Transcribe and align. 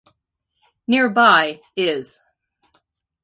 Nearby 0.87 1.61
is. 1.75 2.23